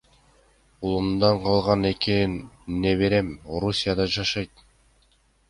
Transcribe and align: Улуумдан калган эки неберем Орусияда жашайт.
Улуумдан 0.87 1.35
калган 1.43 1.81
эки 1.89 2.15
неберем 2.81 3.29
Орусияда 3.59 4.09
жашайт. 4.17 4.51